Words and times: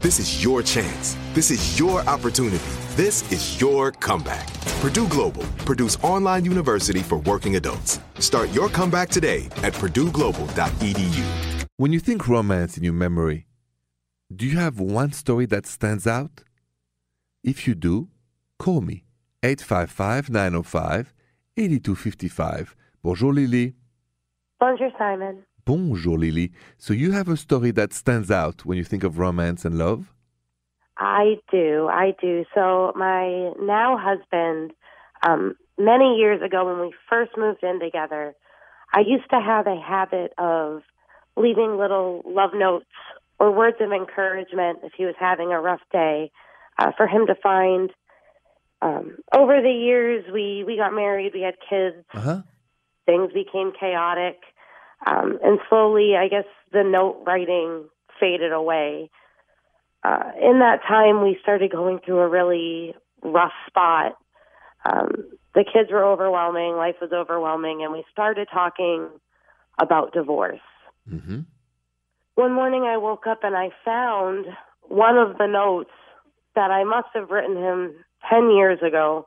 This 0.00 0.18
is 0.18 0.44
your 0.44 0.62
chance. 0.62 1.16
This 1.32 1.50
is 1.50 1.78
your 1.80 2.02
opportunity. 2.02 2.62
This 2.96 3.32
is 3.32 3.58
your 3.58 3.92
comeback. 3.92 4.46
Purdue 4.82 5.08
Global, 5.08 5.42
Purdue's 5.64 5.96
online 6.02 6.44
university 6.44 7.00
for 7.00 7.16
working 7.20 7.56
adults. 7.56 7.98
Start 8.18 8.52
your 8.52 8.68
comeback 8.68 9.08
today 9.08 9.46
at 9.62 9.72
purdueglobal.edu. 9.72 11.64
When 11.78 11.94
you 11.94 12.00
think 12.00 12.28
romance 12.28 12.76
in 12.76 12.84
your 12.84 12.92
memory, 12.92 13.46
do 14.34 14.44
you 14.44 14.58
have 14.58 14.78
one 14.78 15.12
story 15.12 15.46
that 15.46 15.66
stands 15.66 16.06
out? 16.06 16.42
If 17.42 17.66
you 17.66 17.74
do, 17.74 18.08
call 18.58 18.82
me 18.82 19.04
855 19.42 20.28
905 20.28 21.14
8255. 21.56 22.76
Bonjour 23.02 23.32
Lily. 23.32 23.74
Bonjour, 24.60 24.90
Simon. 24.98 25.42
Bonjour 25.66 26.16
Lily. 26.16 26.52
So 26.78 26.94
you 26.94 27.10
have 27.12 27.28
a 27.28 27.36
story 27.36 27.72
that 27.72 27.92
stands 27.92 28.30
out 28.30 28.64
when 28.64 28.78
you 28.78 28.84
think 28.84 29.02
of 29.02 29.18
romance 29.18 29.64
and 29.64 29.76
love? 29.76 30.14
I 30.96 31.38
do. 31.50 31.88
I 31.90 32.14
do. 32.20 32.44
So, 32.54 32.92
my 32.96 33.50
now 33.60 33.98
husband, 33.98 34.72
um, 35.26 35.56
many 35.76 36.16
years 36.16 36.40
ago 36.40 36.64
when 36.64 36.80
we 36.80 36.94
first 37.10 37.32
moved 37.36 37.62
in 37.62 37.80
together, 37.80 38.34
I 38.94 39.00
used 39.00 39.28
to 39.30 39.40
have 39.40 39.66
a 39.66 39.78
habit 39.78 40.32
of 40.38 40.82
leaving 41.36 41.76
little 41.76 42.22
love 42.24 42.52
notes 42.54 42.86
or 43.38 43.50
words 43.50 43.76
of 43.80 43.92
encouragement 43.92 44.78
if 44.84 44.92
he 44.96 45.04
was 45.04 45.16
having 45.18 45.52
a 45.52 45.60
rough 45.60 45.82
day 45.92 46.30
uh, 46.78 46.92
for 46.96 47.06
him 47.06 47.26
to 47.26 47.34
find. 47.34 47.90
Um, 48.80 49.18
over 49.34 49.60
the 49.60 49.72
years, 49.72 50.24
we, 50.32 50.62
we 50.64 50.76
got 50.76 50.94
married, 50.94 51.32
we 51.34 51.40
had 51.42 51.56
kids, 51.68 51.96
Uh-huh. 52.14 52.42
things 53.04 53.32
became 53.32 53.72
chaotic. 53.78 54.36
Um, 55.04 55.38
and 55.42 55.58
slowly, 55.68 56.14
I 56.16 56.28
guess 56.28 56.46
the 56.72 56.84
note 56.84 57.22
writing 57.26 57.84
faded 58.20 58.52
away 58.52 59.10
uh, 60.06 60.30
in 60.40 60.60
that 60.60 60.82
time, 60.86 61.22
we 61.22 61.36
started 61.42 61.72
going 61.72 61.98
through 62.04 62.20
a 62.20 62.28
really 62.28 62.94
rough 63.22 63.52
spot. 63.66 64.16
Um, 64.84 65.24
the 65.54 65.64
kids 65.64 65.90
were 65.90 66.04
overwhelming, 66.04 66.76
life 66.76 66.96
was 67.00 67.10
overwhelming, 67.12 67.82
and 67.82 67.92
we 67.92 68.04
started 68.12 68.46
talking 68.52 69.08
about 69.80 70.12
divorce. 70.12 70.60
Mm-hmm. 71.10 71.40
One 72.36 72.52
morning, 72.52 72.84
I 72.84 72.98
woke 72.98 73.26
up 73.26 73.40
and 73.42 73.56
I 73.56 73.70
found 73.84 74.46
one 74.82 75.16
of 75.16 75.38
the 75.38 75.46
notes 75.46 75.90
that 76.54 76.70
I 76.70 76.84
must 76.84 77.08
have 77.14 77.30
written 77.30 77.56
him 77.56 77.94
10 78.30 78.50
years 78.50 78.78
ago, 78.86 79.26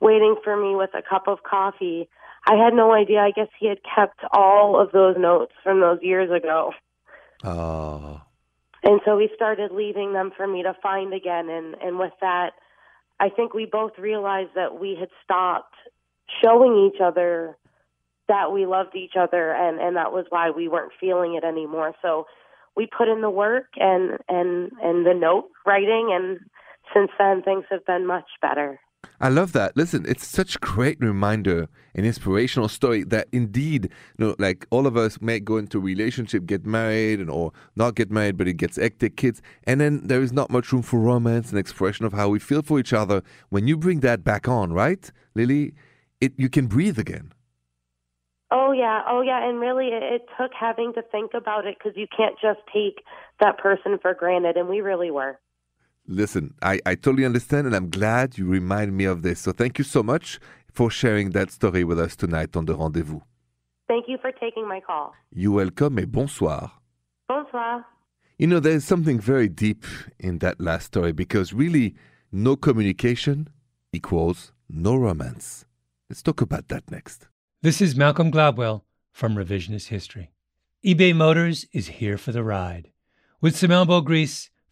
waiting 0.00 0.34
for 0.42 0.56
me 0.56 0.74
with 0.74 0.90
a 0.94 1.02
cup 1.08 1.28
of 1.28 1.44
coffee. 1.48 2.08
I 2.48 2.56
had 2.56 2.72
no 2.72 2.92
idea. 2.92 3.18
I 3.18 3.30
guess 3.30 3.48
he 3.60 3.68
had 3.68 3.78
kept 3.82 4.20
all 4.32 4.80
of 4.80 4.90
those 4.92 5.16
notes 5.18 5.52
from 5.62 5.80
those 5.80 5.98
years 6.00 6.30
ago. 6.30 6.72
Oh. 7.44 8.22
And 8.82 9.00
so 9.04 9.16
we 9.16 9.30
started 9.34 9.70
leaving 9.70 10.14
them 10.14 10.32
for 10.34 10.46
me 10.46 10.62
to 10.62 10.74
find 10.82 11.12
again. 11.12 11.50
And, 11.50 11.74
and 11.82 11.98
with 11.98 12.14
that, 12.22 12.52
I 13.20 13.28
think 13.28 13.52
we 13.52 13.66
both 13.66 13.98
realized 13.98 14.50
that 14.54 14.80
we 14.80 14.96
had 14.98 15.10
stopped 15.22 15.74
showing 16.42 16.90
each 16.90 17.00
other 17.02 17.56
that 18.28 18.52
we 18.52 18.66
loved 18.66 18.94
each 18.94 19.14
other 19.18 19.52
and, 19.52 19.80
and 19.80 19.96
that 19.96 20.12
was 20.12 20.26
why 20.28 20.50
we 20.50 20.68
weren't 20.68 20.92
feeling 21.00 21.34
it 21.34 21.44
anymore. 21.44 21.94
So 22.02 22.26
we 22.76 22.86
put 22.86 23.08
in 23.08 23.22
the 23.22 23.30
work 23.30 23.68
and, 23.76 24.18
and, 24.28 24.70
and 24.82 25.06
the 25.06 25.14
note 25.14 25.48
writing 25.66 26.10
and 26.12 26.38
since 26.94 27.10
then 27.18 27.42
things 27.42 27.64
have 27.70 27.84
been 27.86 28.06
much 28.06 28.28
better. 28.40 28.78
I 29.20 29.28
love 29.28 29.52
that. 29.52 29.76
Listen, 29.76 30.04
it's 30.08 30.26
such 30.26 30.56
a 30.56 30.58
great 30.58 30.98
reminder, 31.00 31.68
an 31.94 32.04
inspirational 32.04 32.68
story 32.68 33.04
that 33.04 33.28
indeed, 33.32 33.90
you 34.16 34.26
know, 34.26 34.36
like 34.38 34.66
all 34.70 34.86
of 34.86 34.96
us 34.96 35.20
may 35.20 35.40
go 35.40 35.56
into 35.56 35.78
a 35.78 35.80
relationship, 35.80 36.46
get 36.46 36.66
married, 36.66 37.20
and 37.20 37.30
or 37.30 37.52
not 37.74 37.94
get 37.94 38.10
married, 38.10 38.36
but 38.36 38.48
it 38.48 38.54
gets 38.54 38.76
hectic, 38.76 39.16
kids, 39.16 39.42
and 39.64 39.80
then 39.80 40.06
there 40.06 40.22
is 40.22 40.32
not 40.32 40.50
much 40.50 40.72
room 40.72 40.82
for 40.82 41.00
romance 41.00 41.50
and 41.50 41.58
expression 41.58 42.06
of 42.06 42.12
how 42.12 42.28
we 42.28 42.38
feel 42.38 42.62
for 42.62 42.78
each 42.78 42.92
other. 42.92 43.22
When 43.50 43.66
you 43.66 43.76
bring 43.76 44.00
that 44.00 44.22
back 44.24 44.48
on, 44.48 44.72
right, 44.72 45.10
Lily, 45.34 45.74
it 46.20 46.32
you 46.36 46.48
can 46.48 46.66
breathe 46.66 46.98
again. 46.98 47.32
Oh 48.50 48.72
yeah, 48.72 49.02
oh 49.08 49.20
yeah, 49.20 49.48
and 49.48 49.60
really 49.60 49.88
it, 49.88 50.02
it 50.02 50.22
took 50.40 50.52
having 50.58 50.92
to 50.94 51.02
think 51.02 51.32
about 51.34 51.66
it 51.66 51.76
because 51.78 51.96
you 51.96 52.06
can't 52.16 52.36
just 52.40 52.60
take 52.72 53.04
that 53.40 53.58
person 53.58 53.98
for 54.00 54.14
granted, 54.14 54.56
and 54.56 54.68
we 54.68 54.80
really 54.80 55.10
were. 55.10 55.38
Listen, 56.10 56.54
I, 56.62 56.80
I 56.86 56.94
totally 56.94 57.26
understand, 57.26 57.66
and 57.66 57.76
I'm 57.76 57.90
glad 57.90 58.38
you 58.38 58.46
remind 58.46 58.96
me 58.96 59.04
of 59.04 59.20
this. 59.20 59.40
So 59.40 59.52
thank 59.52 59.78
you 59.78 59.84
so 59.84 60.02
much 60.02 60.40
for 60.72 60.90
sharing 60.90 61.30
that 61.30 61.50
story 61.50 61.84
with 61.84 62.00
us 62.00 62.16
tonight 62.16 62.56
on 62.56 62.64
the 62.64 62.74
rendezvous. 62.74 63.20
Thank 63.86 64.06
you 64.08 64.16
for 64.20 64.32
taking 64.32 64.66
my 64.66 64.80
call. 64.80 65.14
You're 65.30 65.52
welcome 65.52 65.98
et 65.98 66.10
bonsoir. 66.10 66.72
Bonsoir. 67.28 67.84
You 68.38 68.46
know, 68.46 68.58
there's 68.58 68.84
something 68.84 69.20
very 69.20 69.48
deep 69.48 69.84
in 70.18 70.38
that 70.38 70.60
last 70.60 70.86
story 70.86 71.12
because 71.12 71.52
really, 71.52 71.94
no 72.32 72.56
communication 72.56 73.48
equals 73.92 74.52
no 74.70 74.96
romance. 74.96 75.66
Let's 76.08 76.22
talk 76.22 76.40
about 76.40 76.68
that 76.68 76.90
next. 76.90 77.28
This 77.60 77.82
is 77.82 77.96
Malcolm 77.96 78.30
Gladwell 78.32 78.82
from 79.12 79.34
Revisionist 79.34 79.88
History. 79.88 80.30
eBay 80.84 81.14
Motors 81.14 81.66
is 81.72 81.88
here 81.88 82.16
for 82.16 82.32
the 82.32 82.44
ride. 82.44 82.92
With 83.40 83.56
some 83.56 83.70
elbow 83.70 84.00
grease, 84.00 84.48